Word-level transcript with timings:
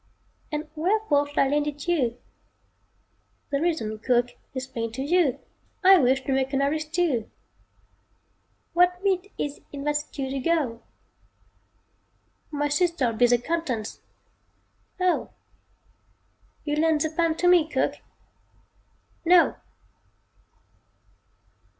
And 0.51 0.67
wherefore 0.75 1.27
should 1.27 1.37
I 1.37 1.47
lend 1.47 1.67
it 1.67 1.87
you?" 1.87 2.17
"The 3.51 3.61
reason, 3.61 3.99
Cook, 3.99 4.31
is 4.55 4.65
plain 4.65 4.91
to 4.93 5.05
view. 5.05 5.37
I 5.83 5.99
wish 5.99 6.21
to 6.23 6.31
make 6.31 6.53
an 6.53 6.61
Irish 6.63 6.85
stew." 6.85 7.29
"What 8.73 9.03
meat 9.03 9.31
is 9.37 9.61
in 9.71 9.83
that 9.83 9.97
stew 9.97 10.31
to 10.31 10.39
go?" 10.39 10.81
"My 12.49 12.67
sister'll 12.67 13.13
be 13.13 13.27
the 13.27 13.37
contents!" 13.37 13.99
"Oh" 14.99 15.29
"You'll 16.63 16.79
lend 16.79 17.01
the 17.01 17.11
pan 17.11 17.35
to 17.37 17.47
me, 17.47 17.67
Cook?" 17.69 17.97
"No!" 19.23 19.57